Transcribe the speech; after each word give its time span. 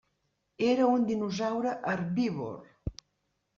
Era 0.69 0.87
un 0.93 1.05
dinosaure 1.11 1.75
herbívor. 1.93 2.59